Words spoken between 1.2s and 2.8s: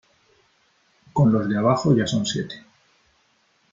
los de abajo ya son siete.